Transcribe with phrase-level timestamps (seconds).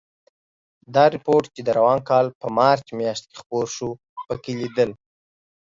[0.93, 3.89] دا رپوټ چې د روان کال په مارچ میاشت کې خپور شو،
[4.27, 4.91] پکې لیدل